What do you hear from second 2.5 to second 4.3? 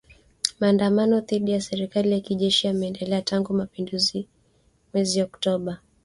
yameendelea tangu mapinduzi ya